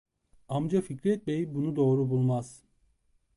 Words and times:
Amca 0.47 0.81
Fikret 0.81 1.27
Bey 1.27 1.53
bunu 1.53 1.75
doğru 1.75 2.09
bulmaz. 2.09 2.63